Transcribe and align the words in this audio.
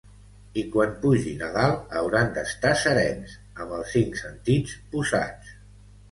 I 0.59 0.61
quan 0.75 0.93
pugin 1.01 1.41
a 1.47 1.49
dalt 1.57 1.91
hauran 1.99 2.31
d’estar 2.37 2.71
serens, 2.83 3.35
amb 3.65 3.75
els 3.81 3.91
cinc 3.97 4.17
sentits 4.23 4.73
posats. 4.95 5.53